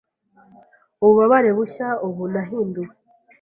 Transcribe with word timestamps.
Ububabare 1.03 1.49
bushya 1.57 1.87
ubu 2.07 2.23
nahinduwe 2.33 2.93